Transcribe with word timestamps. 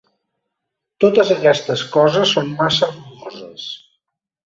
Totes 1.05 1.35
aquestes 1.37 1.85
coses 1.99 2.35
són 2.39 2.53
massa 2.65 2.93
rugoses. 2.97 3.73